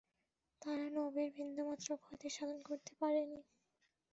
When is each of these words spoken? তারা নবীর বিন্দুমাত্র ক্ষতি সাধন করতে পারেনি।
তারা 0.61 0.85
নবীর 0.97 1.29
বিন্দুমাত্র 1.37 1.89
ক্ষতি 2.03 2.29
সাধন 2.29 2.59
করতে 2.69 2.91
পারেনি। 2.99 3.39